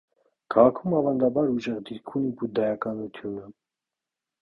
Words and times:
Քաղաքում 0.55 0.95
ավանդաբար 1.01 1.53
ուժեղ 1.57 1.77
դիրք 1.91 2.17
ունի 2.23 2.35
բուդդայականությունը։ 2.43 3.49